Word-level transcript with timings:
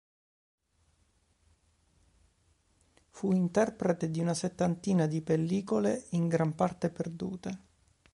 Fu 3.11 3.33
interprete 3.33 4.09
di 4.09 4.19
una 4.19 4.33
settantina 4.33 5.05
di 5.05 5.21
pellicole 5.21 6.07
in 6.13 6.27
gran 6.27 6.55
parte 6.55 6.89
perdute. 6.89 7.59